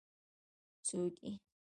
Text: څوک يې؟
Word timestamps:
څوک 0.87 1.15
يې؟ 1.27 1.31